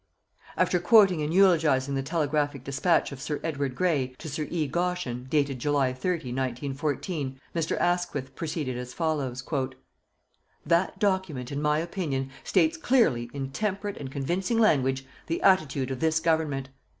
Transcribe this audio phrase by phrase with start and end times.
[0.57, 4.65] After quoting and eulogizing the telegraphic despatch of Sir Edward Grey to Sir E.
[4.65, 7.79] Goschen, dated July 30, 1914, Mr.
[7.79, 9.43] Asquith proceeded as follows:
[10.65, 15.99] That document, in my opinion, states clearly, in temperate and convincing language, the attitude of
[15.99, 16.69] this Government.